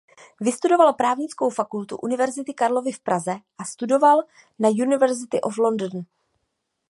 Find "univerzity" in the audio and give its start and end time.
1.97-2.53